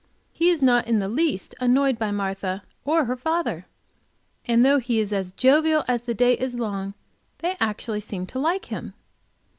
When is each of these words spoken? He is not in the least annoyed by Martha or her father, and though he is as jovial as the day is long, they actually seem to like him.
He 0.31 0.49
is 0.49 0.63
not 0.63 0.87
in 0.87 0.97
the 0.97 1.07
least 1.07 1.53
annoyed 1.59 1.99
by 1.99 2.09
Martha 2.09 2.63
or 2.85 3.05
her 3.05 3.15
father, 3.15 3.67
and 4.45 4.65
though 4.65 4.79
he 4.79 4.99
is 4.99 5.13
as 5.13 5.31
jovial 5.31 5.83
as 5.87 6.01
the 6.01 6.15
day 6.15 6.33
is 6.39 6.55
long, 6.55 6.95
they 7.37 7.55
actually 7.59 7.99
seem 7.99 8.25
to 8.25 8.39
like 8.39 8.65
him. 8.65 8.95